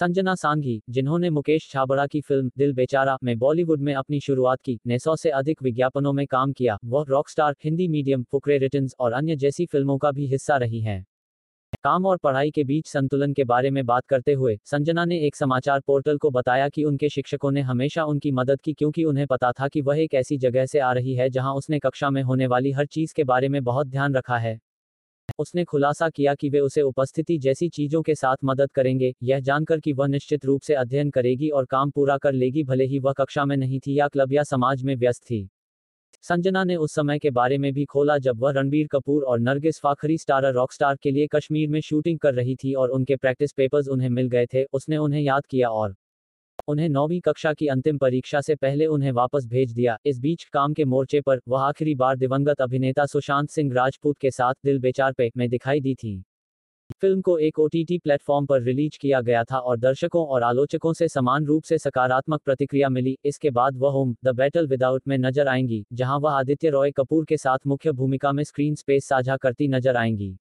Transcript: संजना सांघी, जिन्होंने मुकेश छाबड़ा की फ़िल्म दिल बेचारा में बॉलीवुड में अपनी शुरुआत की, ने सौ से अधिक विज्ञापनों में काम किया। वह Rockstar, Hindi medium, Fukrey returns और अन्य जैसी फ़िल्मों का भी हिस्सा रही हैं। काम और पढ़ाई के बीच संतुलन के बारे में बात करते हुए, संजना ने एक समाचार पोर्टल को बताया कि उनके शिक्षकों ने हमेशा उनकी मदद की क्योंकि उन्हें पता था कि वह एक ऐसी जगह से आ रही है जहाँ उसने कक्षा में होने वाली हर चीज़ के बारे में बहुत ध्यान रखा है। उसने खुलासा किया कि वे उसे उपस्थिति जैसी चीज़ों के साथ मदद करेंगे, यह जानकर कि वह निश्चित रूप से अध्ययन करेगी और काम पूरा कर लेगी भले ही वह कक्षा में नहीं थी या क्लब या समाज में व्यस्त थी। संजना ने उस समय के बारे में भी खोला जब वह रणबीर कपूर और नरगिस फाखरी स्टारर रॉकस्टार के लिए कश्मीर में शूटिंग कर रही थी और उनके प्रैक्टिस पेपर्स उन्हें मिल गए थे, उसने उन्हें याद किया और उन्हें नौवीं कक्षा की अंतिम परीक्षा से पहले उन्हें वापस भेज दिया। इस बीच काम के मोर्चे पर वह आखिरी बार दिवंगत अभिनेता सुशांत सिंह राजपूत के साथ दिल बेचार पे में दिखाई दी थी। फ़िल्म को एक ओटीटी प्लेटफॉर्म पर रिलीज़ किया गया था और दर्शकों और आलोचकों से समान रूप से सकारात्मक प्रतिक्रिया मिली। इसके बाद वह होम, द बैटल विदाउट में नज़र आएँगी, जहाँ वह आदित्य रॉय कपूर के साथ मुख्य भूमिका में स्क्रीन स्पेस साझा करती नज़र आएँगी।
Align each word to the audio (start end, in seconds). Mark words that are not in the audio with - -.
संजना 0.00 0.34
सांघी, 0.34 0.80
जिन्होंने 0.90 1.30
मुकेश 1.30 1.68
छाबड़ा 1.70 2.06
की 2.06 2.20
फ़िल्म 2.20 2.50
दिल 2.58 2.72
बेचारा 2.72 3.16
में 3.24 3.38
बॉलीवुड 3.38 3.80
में 3.80 3.92
अपनी 3.94 4.20
शुरुआत 4.20 4.60
की, 4.64 4.78
ने 4.86 4.98
सौ 4.98 5.16
से 5.16 5.30
अधिक 5.30 5.62
विज्ञापनों 5.62 6.12
में 6.12 6.26
काम 6.26 6.52
किया। 6.52 6.78
वह 6.84 7.04
Rockstar, 7.08 7.54
Hindi 7.64 7.88
medium, 7.88 8.22
Fukrey 8.22 8.58
returns 8.58 8.94
और 9.00 9.12
अन्य 9.12 9.36
जैसी 9.36 9.66
फ़िल्मों 9.66 9.98
का 9.98 10.12
भी 10.12 10.26
हिस्सा 10.26 10.56
रही 10.56 10.80
हैं। 10.80 11.04
काम 11.84 12.06
और 12.06 12.16
पढ़ाई 12.16 12.50
के 12.50 12.64
बीच 12.64 12.86
संतुलन 12.86 13.32
के 13.32 13.44
बारे 13.44 13.70
में 13.70 13.84
बात 13.86 14.06
करते 14.06 14.32
हुए, 14.32 14.58
संजना 14.64 15.04
ने 15.04 15.18
एक 15.18 15.36
समाचार 15.36 15.80
पोर्टल 15.80 16.18
को 16.18 16.30
बताया 16.30 16.68
कि 16.68 16.84
उनके 16.84 17.08
शिक्षकों 17.08 17.50
ने 17.50 17.60
हमेशा 17.60 18.04
उनकी 18.04 18.32
मदद 18.32 18.60
की 18.60 18.72
क्योंकि 18.72 19.04
उन्हें 19.04 19.26
पता 19.26 19.52
था 19.52 19.68
कि 19.68 19.80
वह 19.80 20.00
एक 20.00 20.14
ऐसी 20.14 20.38
जगह 20.38 20.66
से 20.66 20.78
आ 20.78 20.92
रही 20.92 21.14
है 21.14 21.30
जहाँ 21.30 21.54
उसने 21.54 21.78
कक्षा 21.78 22.10
में 22.10 22.22
होने 22.22 22.46
वाली 22.46 22.72
हर 22.72 22.86
चीज़ 22.86 23.14
के 23.14 23.24
बारे 23.24 23.48
में 23.48 23.62
बहुत 23.64 23.86
ध्यान 23.86 24.14
रखा 24.14 24.38
है। 24.38 24.60
उसने 25.38 25.64
खुलासा 25.64 26.08
किया 26.08 26.34
कि 26.34 26.48
वे 26.50 26.60
उसे 26.60 26.82
उपस्थिति 26.82 27.38
जैसी 27.38 27.68
चीज़ों 27.68 28.02
के 28.02 28.14
साथ 28.14 28.36
मदद 28.44 28.72
करेंगे, 28.72 29.12
यह 29.22 29.40
जानकर 29.40 29.80
कि 29.80 29.92
वह 29.92 30.06
निश्चित 30.06 30.44
रूप 30.44 30.62
से 30.62 30.74
अध्ययन 30.74 31.10
करेगी 31.10 31.48
और 31.48 31.64
काम 31.64 31.90
पूरा 31.90 32.16
कर 32.18 32.32
लेगी 32.32 32.64
भले 32.64 32.84
ही 32.84 32.98
वह 32.98 33.12
कक्षा 33.12 33.44
में 33.44 33.56
नहीं 33.56 33.80
थी 33.80 33.98
या 33.98 34.08
क्लब 34.08 34.32
या 34.32 34.42
समाज 34.42 34.82
में 34.82 34.94
व्यस्त 34.96 35.22
थी। 35.22 35.48
संजना 36.24 36.64
ने 36.64 36.76
उस 36.76 36.94
समय 36.94 37.18
के 37.18 37.30
बारे 37.30 37.58
में 37.58 37.72
भी 37.72 37.84
खोला 37.84 38.16
जब 38.18 38.40
वह 38.40 38.52
रणबीर 38.52 38.86
कपूर 38.86 39.22
और 39.22 39.40
नरगिस 39.40 39.80
फाखरी 39.80 40.18
स्टारर 40.18 40.52
रॉकस्टार 40.52 40.96
के 40.96 41.10
लिए 41.10 41.26
कश्मीर 41.26 41.68
में 41.68 41.80
शूटिंग 41.80 42.18
कर 42.18 42.34
रही 42.34 42.56
थी 42.56 42.74
और 42.74 42.90
उनके 42.90 43.16
प्रैक्टिस 43.16 43.52
पेपर्स 43.52 43.88
उन्हें 43.88 44.08
मिल 44.08 44.28
गए 44.28 44.46
थे, 44.46 44.64
उसने 44.64 44.96
उन्हें 44.96 45.20
याद 45.20 45.46
किया 45.46 45.68
और 45.70 45.94
उन्हें 46.70 46.88
नौवीं 46.88 47.20
कक्षा 47.20 47.52
की 47.52 47.66
अंतिम 47.68 47.98
परीक्षा 47.98 48.40
से 48.40 48.54
पहले 48.56 48.86
उन्हें 48.88 49.12
वापस 49.12 49.46
भेज 49.46 49.72
दिया। 49.72 49.96
इस 50.06 50.18
बीच 50.18 50.44
काम 50.44 50.72
के 50.72 50.84
मोर्चे 50.86 51.20
पर 51.20 51.40
वह 51.48 51.62
आखिरी 51.62 51.94
बार 51.94 52.16
दिवंगत 52.16 52.60
अभिनेता 52.60 53.06
सुशांत 53.06 53.50
सिंह 53.50 53.72
राजपूत 53.74 54.18
के 54.18 54.30
साथ 54.30 54.54
दिल 54.64 54.78
बेचार 54.80 55.12
पे 55.12 55.30
में 55.36 55.48
दिखाई 55.48 55.80
दी 55.80 55.94
थी। 55.94 56.22
फ़िल्म 57.00 57.20
को 57.20 57.36
एक 57.38 57.58
ओटीटी 57.58 57.98
प्लेटफॉर्म 57.98 58.46
पर 58.46 58.62
रिलीज़ 58.62 58.98
किया 59.00 59.20
गया 59.20 59.42
था 59.44 59.58
और 59.58 59.76
दर्शकों 59.78 60.24
और 60.26 60.42
आलोचकों 60.42 60.92
से 60.92 61.08
समान 61.08 61.46
रूप 61.46 61.64
से 61.64 61.78
सकारात्मक 61.78 62.40
प्रतिक्रिया 62.44 62.88
मिली। 62.88 63.16
इसके 63.24 63.50
बाद 63.50 63.76
वह 63.76 63.90
होम, 63.90 64.14
द 64.24 64.34
बैटल 64.34 64.66
विदाउट 64.66 65.02
में 65.08 65.16
नज़र 65.18 65.48
आएँगी, 65.48 65.84
जहाँ 65.92 66.18
वह 66.18 66.32
आदित्य 66.32 66.70
रॉय 66.70 66.90
कपूर 66.90 67.24
के 67.24 67.36
साथ 67.36 67.66
मुख्य 67.66 67.92
भूमिका 67.92 68.32
में 68.32 68.44
स्क्रीन 68.44 68.74
स्पेस 68.74 69.08
साझा 69.08 69.36
करती 69.36 69.68
नज़र 69.68 69.96
आएँगी। 69.96 70.36